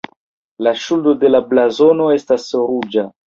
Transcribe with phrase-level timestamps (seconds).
[0.67, 3.05] La ŝildo de la blazono estas ruĝa.